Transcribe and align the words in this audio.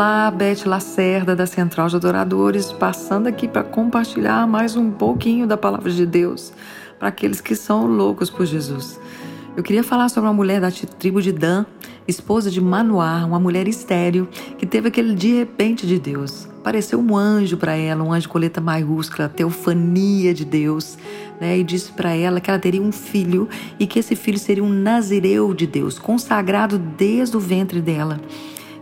Olá, 0.00 0.30
Beth 0.30 0.64
Lacerda 0.64 1.36
da 1.36 1.44
Central 1.44 1.88
de 1.88 1.96
Adoradores, 1.96 2.72
passando 2.72 3.26
aqui 3.26 3.46
para 3.46 3.62
compartilhar 3.62 4.46
mais 4.46 4.74
um 4.74 4.90
pouquinho 4.90 5.46
da 5.46 5.58
palavra 5.58 5.92
de 5.92 6.06
Deus 6.06 6.54
para 6.98 7.08
aqueles 7.08 7.38
que 7.38 7.54
são 7.54 7.84
loucos 7.84 8.30
por 8.30 8.46
Jesus. 8.46 8.98
Eu 9.54 9.62
queria 9.62 9.84
falar 9.84 10.08
sobre 10.08 10.26
uma 10.26 10.32
mulher 10.32 10.58
da 10.58 10.70
tribo 10.70 11.20
de 11.20 11.32
Dan, 11.32 11.66
esposa 12.08 12.50
de 12.50 12.62
Manoá, 12.62 13.26
uma 13.26 13.38
mulher 13.38 13.68
estéril, 13.68 14.26
que 14.56 14.64
teve 14.64 14.88
aquele 14.88 15.14
de 15.14 15.34
repente 15.34 15.86
de 15.86 15.98
Deus. 15.98 16.48
Apareceu 16.60 16.98
um 16.98 17.14
anjo 17.14 17.58
para 17.58 17.76
ela, 17.76 18.02
um 18.02 18.10
anjo 18.10 18.30
com 18.30 18.38
letra 18.38 18.62
maiúscula, 18.62 19.28
teofania 19.28 20.32
de 20.32 20.46
Deus, 20.46 20.96
né? 21.38 21.58
E 21.58 21.62
disse 21.62 21.92
para 21.92 22.14
ela 22.14 22.40
que 22.40 22.48
ela 22.48 22.58
teria 22.58 22.80
um 22.80 22.90
filho 22.90 23.50
e 23.78 23.86
que 23.86 23.98
esse 23.98 24.16
filho 24.16 24.38
seria 24.38 24.64
um 24.64 24.70
nazireu 24.70 25.52
de 25.52 25.66
Deus, 25.66 25.98
consagrado 25.98 26.78
desde 26.78 27.36
o 27.36 27.40
ventre 27.40 27.82
dela. 27.82 28.18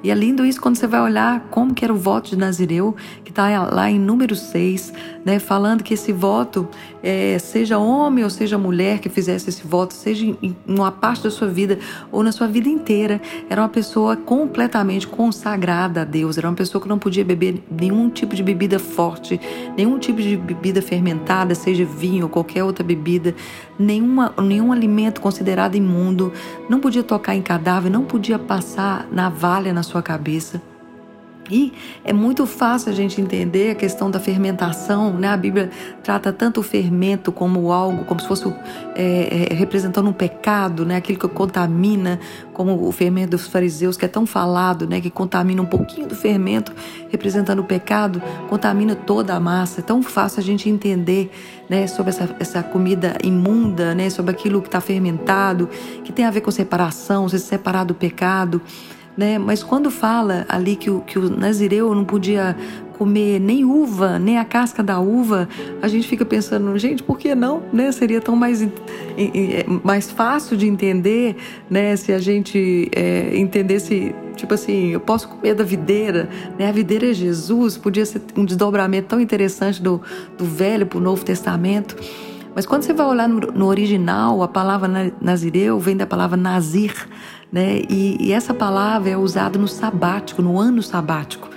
E 0.03 0.11
é 0.11 0.15
lindo 0.15 0.47
isso 0.47 0.61
quando 0.61 0.77
você 0.77 0.87
vai 0.87 1.01
olhar 1.01 1.41
como 1.51 1.75
que 1.75 1.85
era 1.85 1.93
o 1.93 1.97
voto 1.97 2.31
de 2.31 2.37
Nazireu, 2.37 2.95
que 3.25 3.31
está 3.31 3.67
lá 3.67 3.91
em 3.91 3.99
número 3.99 4.37
6, 4.37 4.93
né, 5.25 5.39
falando 5.39 5.83
que 5.83 5.95
esse 5.95 6.13
voto, 6.13 6.69
é, 7.03 7.39
seja 7.39 7.79
homem 7.79 8.23
ou 8.23 8.31
seja 8.31 8.57
mulher 8.57 9.01
que 9.01 9.09
fizesse 9.09 9.49
esse 9.49 9.67
voto, 9.67 9.95
seja 9.95 10.25
em 10.25 10.57
uma 10.67 10.93
parte 10.93 11.25
da 11.25 11.31
sua 11.31 11.49
vida 11.49 11.79
ou 12.13 12.23
na 12.23 12.31
sua 12.31 12.47
vida 12.47 12.69
inteira, 12.69 13.21
era 13.51 13.61
uma 13.61 13.69
pessoa 13.69 14.17
completamente 14.17 15.07
consagrada 15.07 16.03
a 16.03 16.05
Deus, 16.05 16.39
era 16.39 16.49
uma 16.49 16.55
pessoa 16.55 16.81
que 16.81 16.89
não 16.89 16.99
podia 16.99 17.25
beber 17.25 17.63
nenhum 17.69 18.09
tipo 18.09 18.37
de 18.37 18.43
bebida 18.43 18.79
forte, 18.79 19.41
nenhum 19.77 19.99
tipo 19.99 20.23
de 20.23 20.37
bebida 20.37 20.81
fermentada, 20.81 21.55
seja 21.55 21.85
vinho 21.85 22.25
ou 22.25 22.29
qualquer 22.29 22.63
outra 22.63 22.85
bebida, 22.85 23.35
nenhuma, 23.79 24.33
nenhum 24.41 24.73
alimento 24.73 25.21
considerado 25.21 25.75
imundo, 25.75 26.33
não 26.69 26.79
podia 26.79 27.03
tocar 27.03 27.35
em 27.35 27.43
cadáver, 27.43 27.91
não 27.91 28.05
podia 28.05 28.39
passar 28.39 29.09
navalha 29.11 29.73
na 29.73 29.83
sua 29.89 30.03
cabeça. 30.03 30.63
E 31.51 31.73
é 32.05 32.13
muito 32.13 32.47
fácil 32.47 32.91
a 32.91 32.95
gente 32.95 33.21
entender 33.21 33.71
a 33.71 33.75
questão 33.75 34.11
da 34.11 34.21
fermentação, 34.21 35.15
né? 35.15 35.29
A 35.29 35.37
Bíblia 35.37 35.71
trata 36.03 36.33
tanto 36.33 36.61
o 36.61 36.63
fermento 36.63 37.33
como 37.33 37.73
algo, 37.73 38.05
como 38.05 38.21
se 38.21 38.29
fosse 38.29 38.47
é, 38.95 39.49
é, 39.51 39.55
representando 39.55 40.09
um 40.09 40.13
pecado, 40.13 40.85
né? 40.85 40.97
Aquilo 40.97 41.19
que 41.19 41.29
contamina, 41.29 42.21
como 42.53 42.87
o 42.87 42.93
fermento 42.93 43.31
dos 43.31 43.47
fariseus, 43.47 43.97
que 43.97 44.05
é 44.05 44.09
tão 44.09 44.27
falado, 44.27 44.87
né? 44.87 45.01
Que 45.01 45.11
contamina 45.11 45.63
um 45.63 45.67
pouquinho 45.67 46.07
do 46.07 46.15
fermento, 46.15 46.73
representando 47.09 47.61
o 47.61 47.65
pecado, 47.65 48.23
contamina 48.49 48.95
toda 48.95 49.35
a 49.35 49.41
massa. 49.41 49.81
É 49.81 49.83
tão 49.83 50.03
fácil 50.03 50.41
a 50.41 50.45
gente 50.45 50.69
entender, 50.69 51.31
né? 51.69 51.87
Sobre 51.87 52.11
essa, 52.11 52.29
essa 52.39 52.63
comida 52.63 53.17
imunda, 53.25 53.95
né? 53.95 54.11
Sobre 54.11 54.33
aquilo 54.33 54.61
que 54.61 54.69
está 54.69 54.83
fermentado, 54.83 55.69
que 56.05 56.13
tem 56.13 56.27
a 56.27 56.31
ver 56.31 56.43
com 56.43 56.51
separação, 56.51 57.27
se 57.27 57.39
separar 57.39 57.85
do 57.85 57.95
pecado 57.95 58.61
né? 59.19 59.37
Mas 59.37 59.65
quando 59.65 59.91
fala 59.91 60.47
ali 60.49 60.77
que 60.77 60.89
o, 60.89 61.01
que 61.01 61.19
o 61.19 61.29
nazireu 61.29 61.93
não 61.93 62.05
podia 62.05 62.57
comer 62.97 63.41
nem 63.41 63.65
uva, 63.65 64.17
nem 64.17 64.39
a 64.39 64.45
casca 64.45 64.81
da 64.81 65.01
uva, 65.01 65.49
a 65.83 65.89
gente 65.89 66.07
fica 66.07 66.25
pensando, 66.25 66.77
gente, 66.79 67.03
por 67.03 67.19
que 67.19 67.35
não? 67.35 67.63
Né? 67.73 67.91
Seria 67.91 68.21
tão 68.21 68.37
mais, 68.37 68.67
mais 69.83 70.09
fácil 70.09 70.57
de 70.57 70.69
entender, 70.69 71.37
né? 71.69 71.97
Se 71.97 72.13
a 72.13 72.21
gente 72.21 72.89
é, 72.95 73.37
entendesse, 73.37 74.15
tipo 74.37 74.55
assim, 74.55 74.91
eu 74.91 75.01
posso 75.01 75.29
comer 75.29 75.55
da 75.55 75.65
videira, 75.65 76.29
né? 76.57 76.69
A 76.69 76.73
videira 76.73 77.11
é 77.11 77.13
Jesus, 77.13 77.77
podia 77.77 78.07
ser 78.07 78.23
um 78.37 78.45
desdobramento 78.45 79.09
tão 79.09 79.21
interessante 79.21 79.83
do, 79.83 80.01
do 80.37 80.45
Velho 80.45 80.87
para 80.87 80.99
o 80.99 81.01
Novo 81.01 81.25
Testamento. 81.25 81.97
Mas 82.55 82.67
quando 82.67 82.83
você 82.83 82.93
vai 82.93 83.07
olhar 83.07 83.29
no, 83.29 83.41
no 83.53 83.67
original, 83.67 84.43
a 84.43 84.49
palavra 84.49 85.13
nazireu 85.21 85.79
vem 85.79 85.97
da 85.97 86.07
palavra 86.07 86.37
nazir, 86.37 86.93
né? 87.53 87.83
E, 87.89 88.17
e 88.21 88.33
essa 88.33 88.53
palavra 88.53 89.11
é 89.11 89.17
usada 89.17 89.59
no 89.59 89.69
sabático, 89.69 90.43
no 90.43 90.59
ano 90.59 90.83
sabático. 90.83 91.49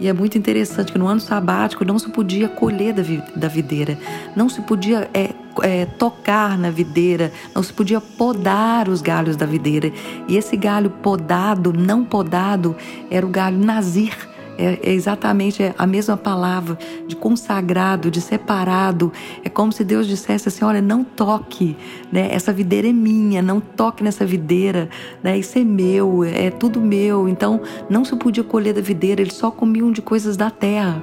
E 0.00 0.06
é 0.06 0.12
muito 0.12 0.38
interessante 0.38 0.92
que 0.92 0.98
no 0.98 1.08
ano 1.08 1.20
sabático 1.20 1.84
não 1.84 1.98
se 1.98 2.08
podia 2.10 2.48
colher 2.48 2.94
da, 2.94 3.02
da 3.34 3.48
videira, 3.48 3.98
não 4.36 4.48
se 4.48 4.60
podia 4.60 5.10
é, 5.12 5.30
é, 5.60 5.86
tocar 5.86 6.56
na 6.56 6.70
videira, 6.70 7.32
não 7.52 7.64
se 7.64 7.72
podia 7.72 8.00
podar 8.00 8.88
os 8.88 9.02
galhos 9.02 9.34
da 9.36 9.44
videira. 9.44 9.92
E 10.28 10.36
esse 10.36 10.56
galho 10.56 10.90
podado, 10.90 11.72
não 11.72 12.04
podado, 12.04 12.76
era 13.10 13.26
o 13.26 13.28
galho 13.28 13.58
nazir 13.58 14.16
é, 14.58 14.78
é 14.82 14.92
exatamente 14.92 15.72
a 15.78 15.86
mesma 15.86 16.16
palavra 16.16 16.76
de 17.06 17.14
consagrado, 17.14 18.10
de 18.10 18.20
separado. 18.20 19.12
É 19.44 19.48
como 19.48 19.72
se 19.72 19.84
Deus 19.84 20.06
dissesse 20.06 20.48
assim: 20.48 20.64
olha, 20.64 20.82
não 20.82 21.04
toque, 21.04 21.76
né? 22.10 22.28
Essa 22.32 22.52
videira 22.52 22.88
é 22.88 22.92
minha, 22.92 23.40
não 23.40 23.60
toque 23.60 24.02
nessa 24.02 24.26
videira, 24.26 24.90
né? 25.22 25.38
Isso 25.38 25.58
é 25.58 25.64
meu, 25.64 26.24
é 26.24 26.50
tudo 26.50 26.80
meu. 26.80 27.28
Então 27.28 27.60
não 27.88 28.04
se 28.04 28.16
podia 28.16 28.42
colher 28.42 28.74
da 28.74 28.80
videira, 28.80 29.20
eles 29.20 29.34
só 29.34 29.50
comiam 29.50 29.92
de 29.92 30.02
coisas 30.02 30.36
da 30.36 30.50
terra. 30.50 31.02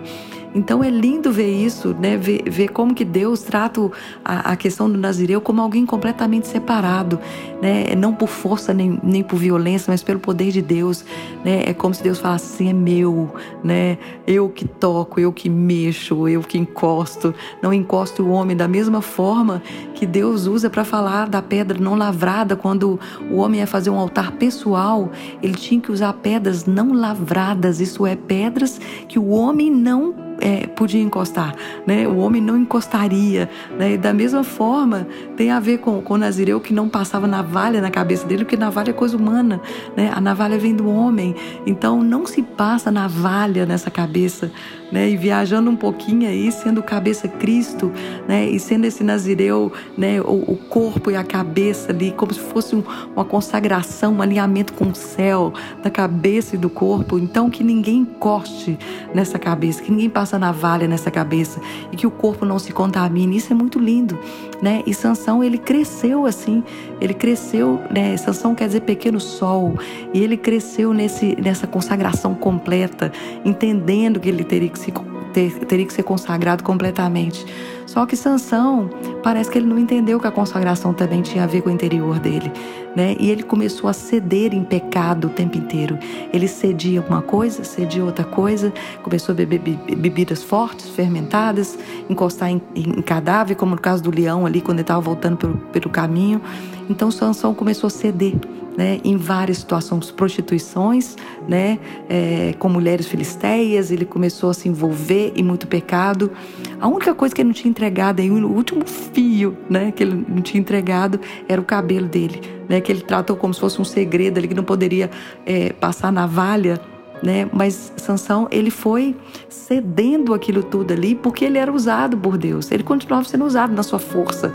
Então 0.55 0.81
é 0.81 0.89
lindo 0.89 1.33
ver 1.33 1.51
isso, 1.51 1.93
né? 1.99 2.15
Ver, 2.15 2.49
ver 2.49 2.69
como 2.69 2.95
que 2.95 3.03
Deus 3.03 3.41
trata 3.41 3.91
a, 4.23 4.53
a, 4.53 4.55
questão 4.55 4.89
do 4.89 4.97
Nazireu 4.97 5.41
como 5.41 5.61
alguém 5.61 5.85
completamente 5.85 6.47
separado, 6.47 7.19
né? 7.61 7.93
Não 7.95 8.13
por 8.13 8.29
força 8.29 8.73
nem, 8.73 8.97
nem 9.03 9.21
por 9.21 9.35
violência, 9.35 9.91
mas 9.91 10.01
pelo 10.01 10.17
poder 10.17 10.51
de 10.51 10.61
Deus, 10.61 11.03
né? 11.43 11.63
É 11.65 11.73
como 11.73 11.93
se 11.93 12.01
Deus 12.01 12.19
falasse 12.19 12.53
assim, 12.53 12.69
é 12.69 12.73
meu, 12.73 13.35
né? 13.61 13.97
Eu 14.25 14.47
que 14.47 14.65
toco, 14.65 15.19
eu 15.19 15.33
que 15.33 15.49
mexo, 15.49 16.25
eu 16.25 16.39
que 16.39 16.57
encosto. 16.57 17.35
Não 17.61 17.73
encosto 17.73 18.23
o 18.23 18.29
homem 18.29 18.55
da 18.55 18.67
mesma 18.67 19.01
forma 19.01 19.61
que 19.93 20.05
Deus 20.05 20.47
usa 20.47 20.69
para 20.69 20.85
falar 20.85 21.27
da 21.27 21.41
pedra 21.41 21.77
não 21.77 21.95
lavrada 21.95 22.55
quando 22.55 22.97
o 23.29 23.37
homem 23.37 23.59
ia 23.59 23.67
fazer 23.67 23.89
um 23.89 23.99
altar 23.99 24.31
pessoal, 24.33 25.11
ele 25.41 25.55
tinha 25.55 25.81
que 25.81 25.91
usar 25.91 26.13
pedras 26.13 26.65
não 26.65 26.93
lavradas, 26.93 27.81
isso 27.81 28.05
é 28.05 28.15
pedras 28.15 28.79
que 29.07 29.19
o 29.19 29.29
homem 29.29 29.69
não 29.69 30.24
é, 30.39 30.67
podia 30.67 31.01
encostar, 31.01 31.55
né? 31.85 32.07
O 32.07 32.17
homem 32.17 32.41
não 32.41 32.57
encostaria, 32.57 33.49
né? 33.77 33.93
E 33.93 33.97
da 33.97 34.13
mesma 34.13 34.43
forma 34.43 35.07
tem 35.37 35.51
a 35.51 35.59
ver 35.59 35.79
com, 35.79 36.01
com 36.01 36.13
o 36.15 36.17
Nazireu 36.17 36.59
que 36.59 36.73
não 36.73 36.89
passava 36.89 37.27
navalha 37.27 37.81
na 37.81 37.89
cabeça 37.89 38.25
dele, 38.25 38.43
porque 38.43 38.57
navalha 38.57 38.89
é 38.89 38.93
coisa 38.93 39.15
humana, 39.15 39.61
né? 39.95 40.11
A 40.13 40.19
navalha 40.19 40.57
vem 40.57 40.75
do 40.75 40.89
homem, 40.89 41.35
então 41.65 42.03
não 42.03 42.25
se 42.25 42.41
passa 42.41 42.91
navalha 42.91 43.65
nessa 43.65 43.89
cabeça, 43.89 44.51
né? 44.91 45.09
E 45.09 45.17
viajando 45.17 45.69
um 45.69 45.75
pouquinho 45.75 46.27
aí, 46.27 46.51
sendo 46.51 46.83
cabeça 46.83 47.27
Cristo, 47.27 47.91
né? 48.27 48.45
E 48.45 48.59
sendo 48.59 48.85
esse 48.85 49.03
Nazireu, 49.03 49.71
né? 49.97 50.21
O, 50.21 50.51
o 50.51 50.57
corpo 50.69 51.11
e 51.11 51.15
a 51.15 51.23
cabeça 51.23 51.91
ali, 51.91 52.11
como 52.11 52.33
se 52.33 52.39
fosse 52.39 52.75
um, 52.75 52.83
uma 53.15 53.25
consagração, 53.25 54.13
um 54.15 54.21
alinhamento 54.21 54.73
com 54.73 54.89
o 54.89 54.95
céu, 54.95 55.53
da 55.81 55.89
cabeça 55.89 56.55
e 56.55 56.57
do 56.57 56.69
corpo. 56.69 57.17
Então 57.17 57.49
que 57.49 57.63
ninguém 57.63 57.99
encoste 57.99 58.77
nessa 59.13 59.39
cabeça, 59.39 59.81
que 59.81 59.91
ninguém 59.91 60.09
passe 60.09 60.24
navalha 60.33 60.87
nessa 60.87 61.11
cabeça 61.11 61.61
e 61.91 61.95
que 61.95 62.07
o 62.07 62.11
corpo 62.11 62.45
não 62.45 62.57
se 62.57 62.73
contamine. 62.73 63.37
Isso 63.37 63.53
é 63.53 63.55
muito 63.55 63.79
lindo, 63.79 64.17
né? 64.61 64.81
E 64.85 64.93
Sansão, 64.93 65.43
ele 65.43 65.57
cresceu 65.57 66.25
assim, 66.25 66.63
ele 66.99 67.13
cresceu, 67.13 67.79
né? 67.91 68.17
Sansão 68.17 68.55
quer 68.55 68.67
dizer 68.67 68.81
pequeno 68.81 69.19
sol, 69.19 69.77
e 70.13 70.23
ele 70.23 70.37
cresceu 70.37 70.93
nesse, 70.93 71.35
nessa 71.39 71.67
consagração 71.67 72.33
completa, 72.33 73.11
entendendo 73.43 74.19
que 74.19 74.29
ele 74.29 74.43
teria 74.43 74.69
que 74.69 74.79
se 74.79 74.91
ter, 75.33 75.51
teria 75.65 75.85
que 75.85 75.93
ser 75.93 76.03
consagrado 76.03 76.63
completamente. 76.63 77.45
Só 77.85 78.05
que 78.05 78.15
Sansão 78.15 78.89
parece 79.25 79.49
que 79.49 79.57
ele 79.57 79.65
não 79.65 79.79
entendeu 79.79 80.19
que 80.19 80.27
a 80.27 80.31
consagração 80.31 80.93
também 80.93 81.23
tinha 81.23 81.45
a 81.45 81.47
ver 81.47 81.63
com 81.63 81.69
o 81.69 81.71
interior 81.71 82.19
dele, 82.19 82.51
né? 82.95 83.15
E 83.19 83.31
ele 83.31 83.41
começou 83.41 83.89
a 83.89 83.93
ceder 83.93 84.53
em 84.53 84.63
pecado 84.63 85.25
o 85.25 85.29
tempo 85.31 85.57
inteiro. 85.57 85.97
Ele 86.31 86.47
cedia 86.47 87.01
uma 87.01 87.23
coisa, 87.23 87.63
cedia 87.63 88.05
outra 88.05 88.23
coisa, 88.23 88.71
começou 89.01 89.33
a 89.33 89.35
beber 89.35 89.59
bebidas 89.97 90.43
fortes, 90.43 90.89
fermentadas, 90.89 91.75
encostar 92.07 92.51
em, 92.51 92.61
em 92.75 93.01
cadáver, 93.01 93.55
como 93.55 93.73
no 93.73 93.81
caso 93.81 94.03
do 94.03 94.11
leão 94.11 94.45
ali 94.45 94.61
quando 94.61 94.77
ele 94.77 94.83
estava 94.83 95.01
voltando 95.01 95.37
pelo, 95.37 95.57
pelo 95.57 95.89
caminho. 95.89 96.39
Então 96.87 97.09
Sansão 97.09 97.55
começou 97.55 97.87
a 97.87 97.89
ceder 97.89 98.35
né, 98.77 98.99
em 99.03 99.17
várias 99.17 99.59
situações, 99.59 100.11
prostituições, 100.11 101.15
né, 101.47 101.79
é, 102.09 102.53
com 102.59 102.69
mulheres 102.69 103.07
filisteias, 103.07 103.91
ele 103.91 104.05
começou 104.05 104.49
a 104.49 104.53
se 104.53 104.67
envolver 104.67 105.33
em 105.35 105.43
muito 105.43 105.67
pecado. 105.67 106.31
A 106.79 106.87
única 106.87 107.13
coisa 107.13 107.33
que 107.33 107.41
ele 107.41 107.47
não 107.47 107.53
tinha 107.53 107.69
entregado, 107.69 108.21
aí, 108.21 108.29
o 108.29 108.47
último 108.47 108.85
fio 108.85 109.57
né, 109.69 109.91
que 109.91 110.03
ele 110.03 110.25
não 110.27 110.41
tinha 110.41 110.59
entregado, 110.59 111.19
era 111.47 111.59
o 111.59 111.63
cabelo 111.63 112.07
dele, 112.07 112.41
né, 112.67 112.81
que 112.81 112.91
ele 112.91 113.01
tratou 113.01 113.35
como 113.35 113.53
se 113.53 113.59
fosse 113.59 113.81
um 113.81 113.85
segredo 113.85 114.37
ali, 114.37 114.47
que 114.47 114.53
não 114.53 114.63
poderia 114.63 115.09
é, 115.45 115.71
passar 115.73 116.11
navalha. 116.11 116.79
Né? 117.25 117.49
Mas 117.51 117.91
Sansão, 117.97 118.47
ele 118.51 118.69
foi 118.69 119.15
cedendo 119.49 120.31
aquilo 120.31 120.61
tudo 120.61 120.93
ali 120.93 121.15
porque 121.15 121.43
ele 121.43 121.57
era 121.57 121.73
usado 121.73 122.15
por 122.15 122.37
Deus. 122.37 122.69
Ele 122.69 122.83
continuava 122.83 123.27
sendo 123.27 123.43
usado 123.45 123.73
na 123.73 123.81
sua 123.81 123.97
força, 123.97 124.53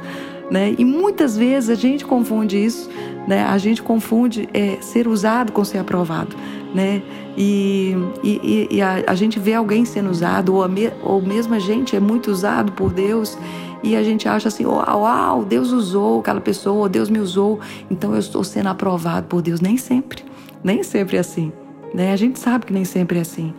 né? 0.49 0.77
E 0.79 0.85
muitas 0.85 1.37
vezes 1.37 1.69
a 1.69 1.75
gente 1.75 2.05
confunde 2.05 2.65
isso, 2.65 2.89
né? 3.27 3.43
A 3.43 3.59
gente 3.59 3.83
confunde 3.83 4.49
é, 4.55 4.77
ser 4.81 5.09
usado 5.09 5.51
com 5.51 5.65
ser 5.65 5.79
aprovado, 5.79 6.37
né? 6.73 7.03
E, 7.37 7.97
e, 8.23 8.69
e 8.71 8.81
a, 8.81 9.03
a, 9.05 9.15
gente 9.17 9.41
vê 9.41 9.55
alguém 9.55 9.85
sendo 9.85 10.09
usado, 10.09 10.55
ou, 10.55 10.63
a 10.63 10.69
me, 10.69 10.93
ou 11.03 11.21
mesmo 11.21 11.55
a 11.55 11.59
gente 11.59 11.97
é 11.97 12.01
muito 12.01 12.31
usado 12.31 12.71
por 12.71 12.93
Deus, 12.93 13.37
e 13.83 13.97
a 13.97 14.03
gente 14.05 14.29
acha 14.29 14.47
assim: 14.47 14.65
uau, 14.65 15.01
uau, 15.01 15.45
Deus 15.45 15.73
usou 15.73 16.21
aquela 16.21 16.41
pessoa, 16.41 16.89
Deus 16.89 17.11
me 17.11 17.19
usou, 17.19 17.59
então 17.91 18.13
eu 18.13 18.21
estou 18.21 18.45
sendo 18.45 18.69
aprovado 18.69 19.27
por 19.27 19.43
Deus. 19.43 19.61
Nem 19.61 19.77
sempre, 19.77 20.25
nem 20.63 20.85
sempre 20.85 21.17
é 21.17 21.21
assim. 21.21 21.53
Né? 21.95 22.13
A 22.13 22.17
gente 22.17 22.39
sabe 22.39 22.67
que 22.67 22.73
nem 22.73 22.85
sempre 22.85 23.19
é 23.19 23.23
assim. 23.23 23.53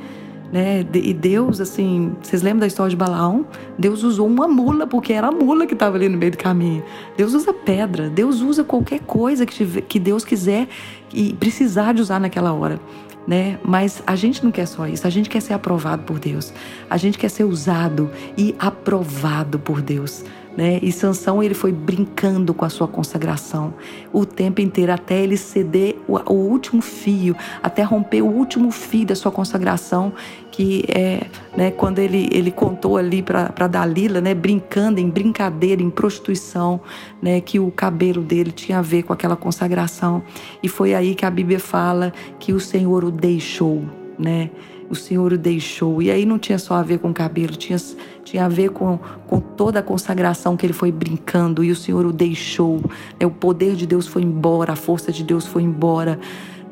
Né? 0.52 0.86
E 0.94 1.14
Deus, 1.14 1.62
assim, 1.62 2.14
vocês 2.22 2.42
lembram 2.42 2.60
da 2.60 2.68
história 2.68 2.90
de 2.90 2.96
Balaão? 2.96 3.46
Deus 3.80 4.04
usou 4.04 4.28
uma 4.28 4.48
mula, 4.48 4.86
porque 4.86 5.14
era 5.14 5.28
a 5.28 5.32
mula 5.32 5.66
que 5.66 5.74
estava 5.74 5.96
ali 5.96 6.10
no 6.10 6.18
meio 6.18 6.32
do 6.32 6.38
caminho. 6.38 6.84
Deus 7.16 7.34
usa 7.34 7.54
pedra, 7.54 8.10
Deus 8.10 8.42
usa 8.42 8.64
qualquer 8.64 9.00
coisa 9.00 9.46
que, 9.46 9.54
tiver, 9.54 9.82
que 9.82 9.98
Deus 9.98 10.26
quiser 10.26 10.68
e 11.14 11.34
precisar 11.34 11.94
de 11.94 12.02
usar 12.02 12.20
naquela 12.20 12.52
hora. 12.52 12.80
Né? 13.26 13.60
Mas 13.64 14.04
a 14.06 14.16
gente 14.16 14.44
não 14.44 14.52
quer 14.52 14.66
só 14.66 14.88
isso, 14.88 15.08
a 15.08 15.10
gente 15.10 15.30
quer 15.30 15.42
ser 15.42 15.54
aprovado 15.54 16.04
por 16.04 16.20
Deus. 16.20 16.54
A 16.90 16.98
gente 16.98 17.18
quer 17.18 17.30
ser 17.30 17.46
usado 17.46 18.10
e 18.38 18.54
aprovado 18.60 19.58
por 19.58 19.82
Deus. 19.82 20.26
Né? 20.56 20.80
E 20.82 20.92
Sansão 20.92 21.42
ele 21.42 21.54
foi 21.54 21.72
brincando 21.72 22.54
com 22.54 22.66
a 22.66 22.70
sua 22.70 22.88
consagração 22.88 23.74
o 24.12 24.26
tempo 24.26 24.60
inteiro 24.60 24.92
até 24.92 25.22
ele 25.22 25.38
ceder 25.38 25.96
o, 26.08 26.18
o 26.18 26.34
último 26.34 26.82
fio, 26.82 27.36
até 27.64 27.84
romper 27.84 28.22
o 28.22 28.28
último 28.28 28.70
fio 28.70 29.06
da 29.06 29.16
sua 29.16 29.32
consagração, 29.32 30.12
que 30.52 30.84
é 30.90 31.26
né, 31.56 31.72
quando 31.72 32.00
ele, 32.00 32.28
ele 32.32 32.52
contou 32.52 32.98
ali 32.98 33.24
para 33.24 33.68
Dalila, 33.68 34.20
né, 34.20 34.34
brincando 34.34 35.00
em 35.00 35.10
brincadeira, 35.10 35.82
em 35.82 35.90
prostituição, 35.90 36.82
né, 37.22 37.40
que 37.40 37.58
o 37.58 37.72
cabelo 37.72 38.22
dele 38.22 38.52
tinha 38.52 38.80
a 38.80 38.82
ver 38.82 39.04
com 39.04 39.14
aquela 39.14 39.38
consagração. 39.38 40.22
E 40.62 40.68
foi 40.68 40.94
aí 40.94 41.16
que 41.16 41.26
a 41.26 41.32
Bíblia 41.32 41.60
fala 41.60 42.12
que 42.40 42.52
o 42.52 42.60
Senhor 42.60 43.06
o 43.06 43.12
deixou, 43.12 43.84
né? 44.20 44.50
O 44.92 44.96
Senhor 44.96 45.32
o 45.32 45.38
deixou. 45.38 46.02
E 46.02 46.12
aí 46.12 46.26
não 46.26 46.38
tinha 46.38 46.60
só 46.60 46.74
a 46.76 46.84
ver 46.84 47.00
com 47.00 47.10
o 47.10 47.14
cabelo, 47.14 47.56
tinha, 47.56 47.78
tinha 48.26 48.46
a 48.46 48.50
ver 48.50 48.70
com, 48.72 49.00
com 49.26 49.40
toda 49.40 49.80
a 49.80 49.84
consagração 49.84 50.58
que 50.58 50.66
ele 50.66 50.74
foi 50.74 50.92
brincando 50.92 51.64
e 51.64 51.72
o 51.72 51.76
Senhor 51.76 52.06
o 52.06 52.12
deixou. 52.12 52.82
É, 53.20 53.26
o 53.26 53.32
poder 53.32 53.76
de 53.76 53.88
Deus 53.88 54.06
foi 54.06 54.22
embora, 54.22 54.74
a 54.74 54.76
força 54.76 55.12
de 55.12 55.24
Deus 55.24 55.48
foi 55.48 55.64
embora 55.64 56.20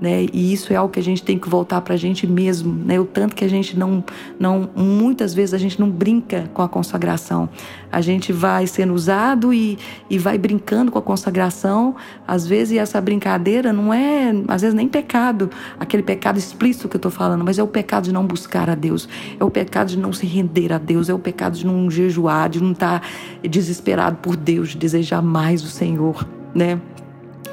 né? 0.01 0.25
E 0.31 0.53
isso 0.53 0.71
é 0.71 0.75
algo 0.75 0.91
que 0.91 0.99
a 0.99 1.03
gente 1.03 1.21
tem 1.21 1.37
que 1.37 1.49
voltar 1.49 1.81
para 1.81 1.93
a 1.93 1.97
gente 1.97 2.25
mesmo, 2.25 2.73
né? 2.73 2.99
O 2.99 3.05
tanto 3.05 3.35
que 3.35 3.43
a 3.43 3.47
gente 3.47 3.77
não, 3.77 4.03
não, 4.39 4.69
muitas 4.75 5.33
vezes 5.33 5.53
a 5.53 5.57
gente 5.57 5.79
não 5.79 5.89
brinca 5.89 6.49
com 6.53 6.61
a 6.61 6.69
consagração. 6.69 7.49
A 7.91 8.01
gente 8.01 8.31
vai 8.31 8.65
sendo 8.67 8.93
usado 8.93 9.53
e, 9.53 9.77
e 10.09 10.17
vai 10.17 10.37
brincando 10.37 10.91
com 10.91 10.99
a 10.99 11.01
consagração. 11.01 11.95
Às 12.27 12.47
vezes 12.47 12.77
essa 12.77 13.01
brincadeira 13.01 13.73
não 13.73 13.93
é, 13.93 14.33
às 14.47 14.61
vezes 14.61 14.75
nem 14.75 14.87
pecado, 14.87 15.49
aquele 15.79 16.03
pecado 16.03 16.37
explícito 16.37 16.87
que 16.87 16.95
eu 16.95 16.99
estou 16.99 17.11
falando, 17.11 17.43
mas 17.43 17.59
é 17.59 17.63
o 17.63 17.67
pecado 17.67 18.05
de 18.05 18.13
não 18.13 18.25
buscar 18.25 18.69
a 18.69 18.75
Deus, 18.75 19.09
é 19.39 19.43
o 19.43 19.49
pecado 19.49 19.87
de 19.87 19.97
não 19.97 20.13
se 20.13 20.25
render 20.25 20.71
a 20.71 20.77
Deus, 20.77 21.09
é 21.09 21.13
o 21.13 21.19
pecado 21.19 21.57
de 21.57 21.65
não 21.65 21.89
jejuar, 21.89 22.49
de 22.49 22.61
não 22.61 22.71
estar 22.71 23.01
tá 23.01 23.07
desesperado 23.47 24.17
por 24.17 24.35
Deus, 24.35 24.69
de 24.69 24.77
desejar 24.77 25.21
mais 25.21 25.63
o 25.63 25.67
Senhor, 25.67 26.27
né? 26.53 26.79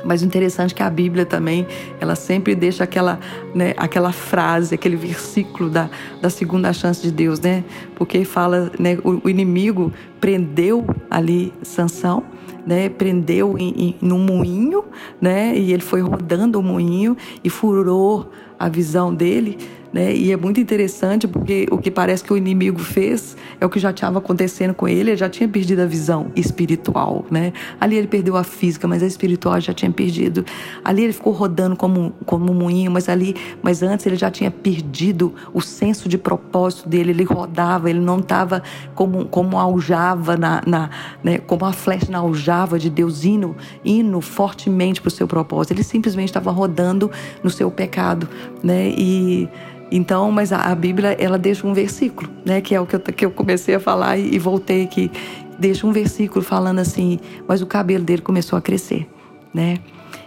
Mas 0.06 0.22
o 0.22 0.24
interessante 0.24 0.72
é 0.72 0.76
que 0.76 0.82
a 0.82 0.90
Bíblia 0.90 1.26
também, 1.26 1.66
ela 2.00 2.14
sempre 2.14 2.54
deixa 2.54 2.84
aquela, 2.84 3.18
né, 3.54 3.74
aquela 3.76 4.12
frase, 4.12 4.74
aquele 4.74 4.96
versículo 4.96 5.68
da, 5.68 5.90
da 6.22 6.30
segunda 6.30 6.72
chance 6.72 7.02
de 7.02 7.10
Deus, 7.10 7.40
né? 7.40 7.64
Porque 7.96 8.24
fala, 8.24 8.70
né, 8.78 8.98
o, 9.02 9.20
o 9.24 9.28
inimigo 9.28 9.92
prendeu 10.20 10.86
ali 11.10 11.52
Sansão, 11.62 12.22
né, 12.66 12.88
prendeu 12.88 13.56
em, 13.58 13.96
em, 14.00 14.08
moinho, 14.08 14.84
né, 15.20 15.56
e 15.56 15.72
ele 15.72 15.82
foi 15.82 16.00
rodando 16.00 16.58
o 16.58 16.62
moinho 16.62 17.16
e 17.44 17.48
furou 17.48 18.30
a 18.58 18.68
visão 18.68 19.14
dele, 19.14 19.58
né? 19.96 20.14
E 20.14 20.30
é 20.30 20.36
muito 20.36 20.60
interessante 20.60 21.26
porque 21.26 21.66
o 21.70 21.78
que 21.78 21.90
parece 21.90 22.22
que 22.22 22.30
o 22.30 22.36
inimigo 22.36 22.78
fez 22.78 23.34
é 23.58 23.64
o 23.64 23.70
que 23.70 23.80
já 23.80 23.92
estava 23.92 24.18
acontecendo 24.18 24.74
com 24.74 24.86
ele, 24.86 25.00
ele 25.10 25.16
já 25.16 25.26
tinha 25.26 25.48
perdido 25.48 25.80
a 25.80 25.86
visão 25.86 26.30
espiritual, 26.36 27.24
né? 27.30 27.54
Ali 27.80 27.96
ele 27.96 28.06
perdeu 28.06 28.36
a 28.36 28.44
física, 28.44 28.86
mas 28.86 29.02
a 29.02 29.06
espiritual 29.06 29.58
já 29.58 29.72
tinha 29.72 29.90
perdido. 29.90 30.44
Ali 30.84 31.02
ele 31.02 31.14
ficou 31.14 31.32
rodando 31.32 31.76
como, 31.76 32.12
como 32.26 32.52
um 32.52 32.54
moinho, 32.54 32.90
mas 32.90 33.08
ali, 33.08 33.34
mas 33.62 33.82
antes 33.82 34.04
ele 34.04 34.16
já 34.16 34.30
tinha 34.30 34.50
perdido 34.50 35.32
o 35.54 35.62
senso 35.62 36.10
de 36.10 36.18
propósito 36.18 36.86
dele, 36.86 37.12
ele 37.12 37.24
rodava, 37.24 37.88
ele 37.88 38.00
não 38.00 38.18
estava 38.18 38.62
como, 38.94 39.24
como 39.24 39.58
aljava 39.58 40.36
na, 40.36 40.62
na 40.66 40.90
né? 41.24 41.38
como 41.38 41.64
a 41.64 41.72
flecha 41.72 42.12
na 42.12 42.18
aljava 42.18 42.78
de 42.78 42.90
Deus 42.90 43.24
indo, 43.24 43.56
indo 43.82 44.20
fortemente 44.20 45.00
para 45.00 45.08
o 45.08 45.10
seu 45.10 45.26
propósito. 45.26 45.72
Ele 45.72 45.82
simplesmente 45.82 46.28
estava 46.28 46.50
rodando 46.50 47.10
no 47.42 47.48
seu 47.48 47.70
pecado, 47.70 48.28
né? 48.62 48.90
E 48.90 49.48
então, 49.90 50.30
mas 50.32 50.52
a, 50.52 50.74
Bíblia, 50.74 51.16
ela 51.18 51.38
deixa 51.38 51.66
um 51.66 51.72
versículo, 51.72 52.28
né? 52.44 52.60
Que 52.60 52.74
é 52.74 52.80
o 52.80 52.86
que 52.86 52.96
eu, 52.96 53.00
que 53.00 53.24
eu 53.24 53.30
comecei 53.30 53.74
a 53.74 53.80
falar 53.80 54.16
e, 54.18 54.34
e 54.34 54.38
voltei 54.38 54.82
aqui. 54.82 55.10
Deixa 55.58 55.86
um 55.86 55.92
versículo 55.92 56.44
falando 56.44 56.80
assim, 56.80 57.18
mas 57.46 57.62
o 57.62 57.66
cabelo 57.66 58.04
dele 58.04 58.22
começou 58.22 58.58
a 58.58 58.62
crescer, 58.62 59.08
né? 59.54 59.78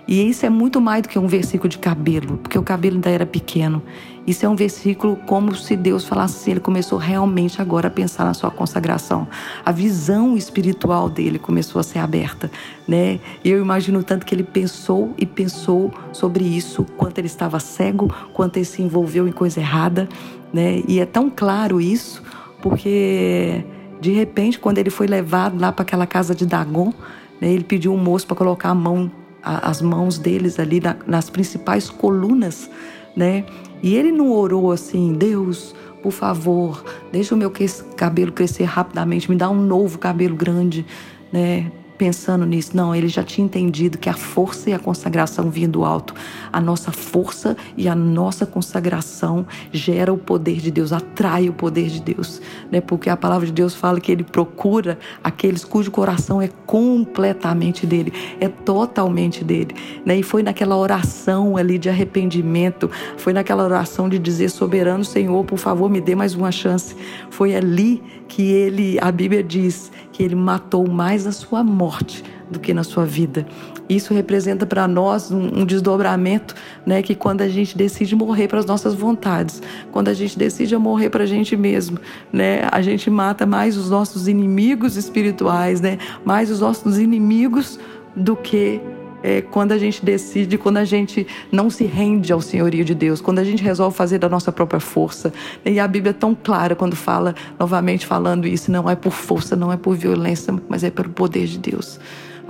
E 0.08 0.28
isso 0.28 0.44
é 0.44 0.50
muito 0.50 0.82
mais 0.82 1.04
do 1.04 1.10
que 1.10 1.20
um 1.20 1.28
versículo 1.28 1.70
de 1.70 1.78
cabelo, 1.78 2.38
porque 2.38 2.58
o 2.58 2.64
cabelo 2.64 2.96
ainda 2.96 3.10
era 3.12 3.26
pequeno. 3.28 3.84
Isso 4.30 4.46
é 4.46 4.50
um 4.50 4.56
versículo 4.56 5.16
como 5.26 5.56
se 5.56 5.76
Deus 5.76 6.06
falasse 6.06 6.36
assim, 6.36 6.52
ele 6.52 6.60
começou 6.60 7.00
realmente 7.00 7.60
agora 7.60 7.88
a 7.88 7.90
pensar 7.90 8.26
na 8.26 8.36
sua 8.36 8.52
consagração. 8.52 9.28
A 9.66 9.72
visão 9.72 10.38
espiritual 10.38 11.10
dele 11.10 11.40
começou 11.40 11.80
a 11.80 11.84
ser 11.84 11.98
aberta, 11.98 12.52
né? 12.88 13.20
Eu 13.44 13.60
imagino 13.60 14.04
tanto 14.04 14.28
que 14.28 14.36
ele 14.36 14.44
pensou 14.44 15.16
e 15.18 15.26
pensou 15.26 15.92
sobre 16.14 16.44
isso, 16.44 16.86
quanto 16.96 17.18
ele 17.18 17.26
estava 17.26 17.60
cego, 17.60 18.14
quanto 18.32 18.58
ele 18.58 18.66
se 18.66 18.84
envolveu 18.84 19.28
em 19.28 19.32
coisa 19.32 19.62
errada, 19.62 20.08
né? 20.54 20.84
E 20.88 21.00
é 21.00 21.08
tão 21.08 21.32
claro 21.36 21.82
isso, 21.82 22.22
porque 22.62 23.66
de 24.00 24.12
repente, 24.12 24.60
quando 24.60 24.78
ele 24.78 24.92
foi 24.92 25.08
levado 25.08 25.60
lá 25.60 25.72
para 25.72 25.82
aquela 25.82 26.06
casa 26.06 26.36
de 26.36 26.46
Dagon, 26.46 26.94
né, 27.42 27.52
ele 27.52 27.64
pediu 27.64 27.92
um 27.92 27.98
moço 27.98 28.28
para 28.28 28.36
colocar 28.36 28.70
a 28.70 28.76
mão 28.76 29.12
as 29.42 29.82
mãos 29.82 30.20
deles 30.20 30.60
ali 30.60 30.82
na, 30.82 30.98
nas 31.08 31.30
principais 31.30 31.90
colunas, 31.90 32.70
né? 33.20 33.44
E 33.84 33.96
ele 33.96 34.14
não 34.14 34.32
orou 34.32 34.72
assim, 34.72 35.14
Deus, 35.14 35.76
por 36.02 36.12
favor, 36.14 36.84
deixa 37.12 37.36
o 37.36 37.38
meu 37.38 37.52
cabelo 37.98 38.32
crescer 38.32 38.64
rapidamente, 38.64 39.30
me 39.30 39.36
dá 39.36 39.50
um 39.50 39.62
novo 39.62 40.00
cabelo 40.00 40.38
grande, 40.38 40.86
né? 41.30 41.70
Pensando 42.00 42.46
nisso. 42.46 42.76
Não, 42.76 42.96
ele 42.96 43.10
já 43.10 43.22
tinha 43.22 43.44
entendido 43.44 43.98
que 43.98 44.08
a 44.08 44.14
força 44.14 44.70
e 44.70 44.74
a 44.74 44.80
consagração 44.80 45.52
vinham 45.52 45.70
do 45.70 45.84
alto. 45.84 46.16
A 46.52 46.62
nossa 46.62 46.94
força 46.94 47.58
e 47.76 47.90
a 47.90 47.94
nossa 47.94 48.46
consagração 48.46 49.46
gera 49.72 50.12
o 50.12 50.18
poder 50.18 50.56
de 50.62 50.72
Deus, 50.72 50.94
atrai 50.94 51.50
o 51.50 51.54
poder 51.54 51.90
de 51.90 52.02
Deus, 52.02 52.42
né? 52.72 52.80
Porque 52.80 53.10
a 53.10 53.18
palavra 53.18 53.46
de 53.46 53.52
Deus 53.52 53.76
fala 53.76 54.00
que 54.00 54.12
ele 54.12 54.24
procura 54.24 54.98
aqueles 55.22 55.66
cujo 55.66 55.92
coração 55.92 56.42
é 56.42 56.48
completamente 56.66 57.86
dele, 57.86 58.14
é 58.40 58.48
totalmente 58.48 59.44
dele, 59.44 59.76
né? 60.06 60.18
E 60.18 60.24
foi 60.24 60.42
naquela 60.42 60.78
oração 60.78 61.58
ali 61.58 61.78
de 61.78 61.90
arrependimento, 61.90 62.90
foi 63.18 63.34
naquela 63.34 63.64
oração 63.64 64.08
de 64.08 64.18
dizer 64.18 64.50
soberano 64.50 65.04
Senhor, 65.04 65.44
por 65.44 65.58
favor, 65.58 65.90
me 65.90 66.00
dê 66.00 66.16
mais 66.16 66.34
uma 66.34 66.52
chance. 66.52 66.96
Foi 67.30 67.54
ali 67.54 68.02
que 68.30 68.44
ele, 68.44 68.98
a 69.02 69.12
Bíblia 69.12 69.44
diz 69.44 69.92
que 70.20 70.24
ele 70.24 70.36
matou 70.36 70.86
mais 70.86 71.26
a 71.26 71.32
sua 71.32 71.64
morte 71.64 72.26
do 72.52 72.60
que 72.60 72.74
na 72.74 72.84
sua 72.84 73.06
vida. 73.06 73.48
Isso 73.88 74.14
representa 74.14 74.66
para 74.66 74.86
nós 74.86 75.32
um, 75.32 75.62
um, 75.62 75.66
desdobramento, 75.66 76.54
né? 76.86 77.02
Que 77.02 77.16
quando 77.16 77.40
a 77.42 77.48
gente 77.48 77.78
decide 77.78 78.18
morrer 78.18 78.50
para 78.50 78.60
as 78.60 78.66
nossas 78.66 78.94
vontades, 78.94 79.62
quando 79.94 80.10
a 80.10 80.14
gente 80.14 80.38
decide 80.38 80.76
morrer 80.76 81.10
para 81.10 81.24
a 81.24 81.26
gente 81.26 81.56
mesmo, 81.56 81.98
né? 82.34 82.68
A 82.70 82.82
gente 82.82 83.10
mata 83.10 83.46
mais 83.46 83.78
os 83.78 83.90
nossos 83.90 84.28
inimigos 84.28 84.98
espirituais, 84.98 85.80
né? 85.80 85.98
Mais 86.26 86.52
os 86.52 86.60
nossos 86.60 87.00
inimigos 87.00 87.80
do 88.14 88.36
que 88.36 88.82
é, 89.24 89.42
quando 89.42 89.72
a 89.72 89.78
gente 89.78 90.04
decide, 90.04 90.58
quando 90.58 90.78
a 90.78 90.86
gente 90.86 91.26
não 91.52 91.70
se 91.70 91.84
rende 91.84 92.32
ao 92.32 92.42
senhorio 92.42 92.84
de 92.84 92.96
Deus, 92.96 93.22
quando 93.22 93.40
a 93.40 93.44
gente 93.44 93.64
resolve 93.64 93.96
fazer 93.96 94.18
da 94.18 94.30
nossa 94.30 94.52
própria 94.52 94.80
força. 94.80 95.34
E 95.66 95.80
a 95.80 95.88
Bíblia 95.88 96.12
é 96.12 96.14
tão 96.14 96.36
clara 96.36 96.76
quando 96.76 96.96
fala, 96.96 97.36
novamente 97.60 98.06
falando 98.06 98.48
isso, 98.48 98.72
não 98.72 98.90
é 98.90 98.96
por 98.96 99.12
força, 99.12 99.56
não 99.56 99.72
é 99.72 99.78
por 99.78 99.96
violência, 99.96 100.54
mas 100.68 100.84
é 100.84 100.90
pelo 100.90 101.10
poder 101.10 101.46
de 101.48 101.58
Deus. 101.58 102.00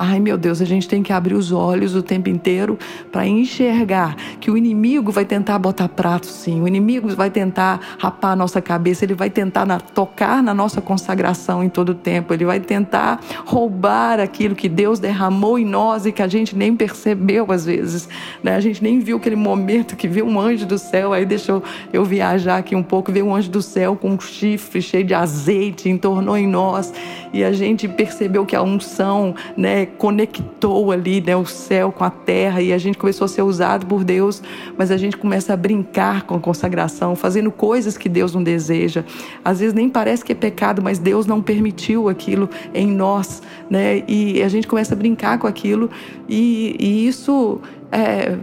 Ai 0.01 0.17
meu 0.17 0.37
Deus, 0.37 0.61
a 0.61 0.65
gente 0.65 0.87
tem 0.87 1.03
que 1.03 1.11
abrir 1.11 1.33
os 1.33 1.51
olhos 1.51 1.93
o 1.93 2.01
tempo 2.01 2.29
inteiro 2.29 2.79
para 3.11 3.27
enxergar 3.27 4.15
que 4.39 4.49
o 4.49 4.55
inimigo 4.55 5.11
vai 5.11 5.25
tentar 5.25 5.59
botar 5.59 5.89
prato, 5.89 6.25
sim. 6.25 6.61
O 6.61 6.67
inimigo 6.69 7.09
vai 7.09 7.29
tentar 7.29 7.81
rapar 7.99 8.31
a 8.31 8.35
nossa 8.35 8.61
cabeça, 8.61 9.03
ele 9.03 9.13
vai 9.13 9.29
tentar 9.29 9.65
na, 9.65 9.77
tocar 9.77 10.41
na 10.41 10.53
nossa 10.53 10.79
consagração 10.79 11.61
em 11.61 11.67
todo 11.67 11.89
o 11.89 11.95
tempo, 11.95 12.33
ele 12.33 12.45
vai 12.45 12.61
tentar 12.61 13.19
roubar 13.45 14.21
aquilo 14.21 14.55
que 14.55 14.69
Deus 14.69 14.99
derramou 14.99 15.59
em 15.59 15.65
nós 15.65 16.05
e 16.05 16.13
que 16.13 16.21
a 16.21 16.29
gente 16.29 16.55
nem 16.55 16.73
percebeu 16.77 17.51
às 17.51 17.65
vezes. 17.65 18.07
Né? 18.41 18.55
A 18.55 18.61
gente 18.61 18.81
nem 18.81 19.01
viu 19.01 19.17
aquele 19.17 19.35
momento 19.35 19.97
que 19.97 20.07
veio 20.07 20.25
um 20.25 20.39
anjo 20.39 20.65
do 20.65 20.77
céu, 20.77 21.11
aí 21.11 21.25
deixou 21.25 21.61
eu 21.91 22.05
viajar 22.05 22.55
aqui 22.55 22.73
um 22.73 22.83
pouco, 22.83 23.11
veio 23.11 23.25
um 23.25 23.35
anjo 23.35 23.51
do 23.51 23.61
céu 23.61 23.97
com 23.97 24.11
um 24.11 24.19
chifre 24.19 24.81
cheio 24.81 25.03
de 25.03 25.13
azeite, 25.13 25.89
entornou 25.89 26.37
em 26.37 26.47
nós 26.47 26.93
e 27.33 27.43
a 27.43 27.51
gente 27.51 27.85
percebeu 27.85 28.45
que 28.45 28.55
a 28.55 28.61
unção, 28.61 29.35
né, 29.57 29.88
conectou 29.98 30.91
ali 30.91 31.22
né, 31.22 31.36
o 31.36 31.46
céu 31.46 31.91
com 31.91 32.03
a 32.03 32.10
terra 32.10 32.62
e 32.62 32.72
a 32.72 32.77
gente 32.77 32.98
começou 32.98 33.25
a 33.25 33.27
ser 33.27 33.41
usado 33.41 33.86
por 33.86 34.03
Deus, 34.03 34.41
mas 34.77 34.91
a 34.91 34.98
gente 34.98 35.17
começa 35.17 35.53
a 35.53 35.58
brincar 35.58 36.24
com 36.24 36.36
a 36.36 36.39
consagração, 36.39 37.15
fazendo 37.15 37.51
coisas 37.51 37.98
que 37.98 38.08
Deus 38.08 38.34
não 38.34 38.43
deseja. 38.43 39.03
Às 39.43 39.60
vezes 39.60 39.74
nem 39.74 39.89
parece 39.89 40.24
que 40.24 40.31
é 40.31 40.36
pecado, 40.36 40.81
mas 40.81 41.00
Deus 41.00 41.25
não 41.25 41.41
permitiu 41.41 42.10
aquilo 42.10 42.50
em 42.74 42.88
nós, 42.88 43.41
né? 43.69 44.03
E 44.08 44.41
a 44.41 44.48
gente 44.48 44.67
começa 44.67 44.93
a 44.93 44.98
brincar 44.98 45.38
com 45.39 45.48
aquilo 45.48 45.89
e, 46.27 46.75
e 46.79 47.08
isso 47.08 47.60
é, 47.91 48.38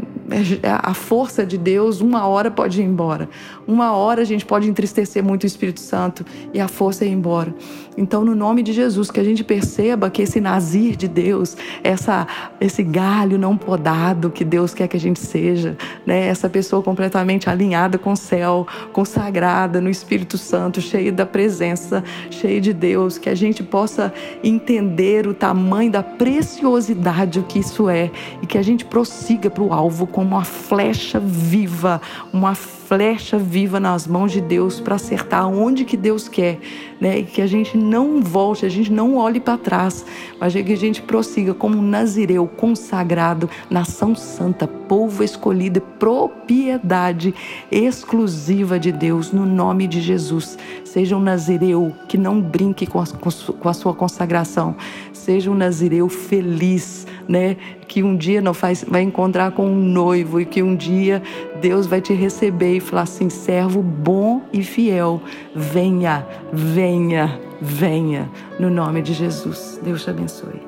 a 0.62 0.92
força 0.92 1.46
de 1.46 1.56
Deus, 1.56 2.00
uma 2.00 2.26
hora 2.26 2.50
pode 2.50 2.80
ir 2.80 2.84
embora. 2.84 3.28
Uma 3.66 3.92
hora 3.92 4.22
a 4.22 4.24
gente 4.24 4.44
pode 4.44 4.68
entristecer 4.68 5.22
muito 5.22 5.44
o 5.44 5.46
Espírito 5.46 5.80
Santo 5.80 6.24
e 6.52 6.60
a 6.60 6.66
força 6.66 7.04
ir 7.04 7.12
embora. 7.12 7.54
Então, 7.96 8.24
no 8.24 8.34
nome 8.34 8.62
de 8.62 8.72
Jesus, 8.72 9.10
que 9.10 9.18
a 9.18 9.24
gente 9.24 9.42
perceba 9.42 10.10
que 10.10 10.22
esse 10.22 10.40
nazir 10.40 10.96
de 10.96 11.08
Deus, 11.08 11.56
essa, 11.82 12.26
esse 12.60 12.82
galho 12.82 13.38
não 13.38 13.56
podado 13.56 14.30
que 14.30 14.44
Deus 14.44 14.74
quer 14.74 14.86
que 14.86 14.96
a 14.96 15.00
gente 15.00 15.18
seja, 15.18 15.76
né? 16.04 16.26
essa 16.26 16.48
pessoa 16.48 16.82
completamente 16.82 17.48
alinhada 17.48 17.96
com 17.96 18.12
o 18.12 18.16
céu, 18.16 18.66
consagrada 18.92 19.80
no 19.80 19.88
Espírito 19.88 20.36
Santo, 20.36 20.80
cheia 20.80 21.10
da 21.10 21.24
presença, 21.24 22.04
cheia 22.30 22.60
de 22.60 22.72
Deus, 22.72 23.16
que 23.16 23.30
a 23.30 23.34
gente 23.34 23.62
possa 23.62 24.12
entender 24.44 25.26
o 25.26 25.32
tamanho 25.32 25.90
da 25.90 26.02
preciosidade 26.02 27.44
que 27.48 27.60
isso 27.60 27.88
é 27.88 28.10
e 28.42 28.46
que 28.46 28.58
a 28.58 28.62
gente 28.62 28.84
prossiga 28.84 29.48
para 29.48 29.62
o 29.62 29.72
alvo 29.72 30.06
como 30.06 30.36
uma 30.36 30.44
flecha 30.44 31.18
viva, 31.18 32.00
uma 32.32 32.54
flecha 32.88 33.36
viva 33.36 33.80
nas 33.80 34.06
mãos 34.06 34.30
de 34.30 34.40
Deus 34.40 34.80
para 34.80 34.94
acertar 34.94 35.48
onde 35.48 35.84
que 35.84 35.96
Deus 35.96 36.28
quer, 36.28 36.58
né? 37.00 37.18
E 37.18 37.22
que 37.24 37.42
a 37.42 37.46
gente 37.46 37.76
não 37.76 38.22
volte, 38.22 38.64
a 38.64 38.68
gente 38.68 38.92
não 38.92 39.16
olhe 39.16 39.40
para 39.40 39.58
trás, 39.58 40.06
mas 40.38 40.52
que 40.52 40.72
a 40.72 40.76
gente 40.76 41.02
prossiga 41.02 41.52
como 41.52 41.76
um 41.76 41.82
nazireu 41.82 42.46
consagrado, 42.46 43.50
nação 43.68 44.14
santa, 44.14 44.68
povo 44.68 45.24
escolhido, 45.24 45.80
propriedade 45.80 47.34
exclusiva 47.70 48.78
de 48.78 48.92
Deus, 48.92 49.32
no 49.32 49.44
nome 49.44 49.88
de 49.88 50.00
Jesus. 50.00 50.56
Seja 50.84 51.16
um 51.16 51.20
nazireu 51.20 51.92
que 52.08 52.16
não 52.16 52.40
brinque 52.40 52.86
com 52.86 53.00
a, 53.00 53.04
com 53.06 53.68
a 53.68 53.74
sua 53.74 53.94
consagração, 53.94 54.76
seja 55.12 55.50
um 55.50 55.54
nazireu 55.54 56.08
feliz, 56.08 57.06
né? 57.28 57.56
Que 57.88 58.02
um 58.02 58.16
dia 58.16 58.40
não 58.40 58.54
faz, 58.54 58.84
vai 58.86 59.02
encontrar 59.02 59.50
com 59.52 59.66
um 59.66 59.76
noivo 59.76 60.40
e 60.40 60.44
que 60.44 60.62
um 60.62 60.74
dia 60.74 61.22
Deus 61.60 61.86
vai 61.86 62.00
te 62.00 62.12
receber 62.12 62.75
e 62.76 62.80
falar 62.80 63.02
assim: 63.02 63.28
servo 63.28 63.82
bom 63.82 64.42
e 64.52 64.62
fiel, 64.62 65.20
venha, 65.54 66.26
venha, 66.52 67.40
venha, 67.60 68.30
no 68.58 68.70
nome 68.70 69.02
de 69.02 69.12
Jesus. 69.12 69.80
Deus 69.82 70.02
te 70.02 70.10
abençoe. 70.10 70.65